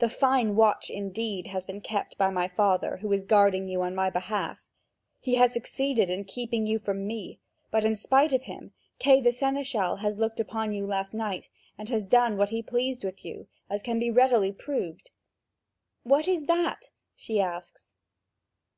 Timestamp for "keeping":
6.24-6.66